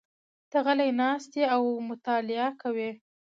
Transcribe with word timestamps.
ته 0.51 0.57
غلی 0.65 0.91
ناست 1.01 1.31
یې 1.39 1.45
او 1.55 1.61
مطالعه 1.89 2.47
کوې. 2.61 2.91